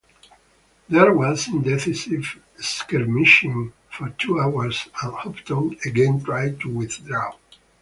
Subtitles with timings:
[0.89, 2.25] There was indecisive
[2.57, 7.35] skirmishing for two hours, and Hopton again tried to withdraw.